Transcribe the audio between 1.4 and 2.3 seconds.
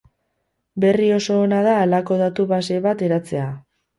ona da halako